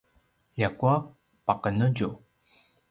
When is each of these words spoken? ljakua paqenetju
ljakua 0.61 0.95
paqenetju 1.45 2.09